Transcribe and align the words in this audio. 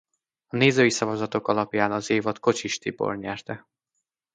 A 0.47 0.55
nézői 0.55 0.89
szavazatok 0.89 1.47
alapján 1.47 1.91
az 1.91 2.09
évad 2.09 2.39
Kocsis 2.39 2.77
Tibor 2.77 3.17
nyerte. 3.17 3.67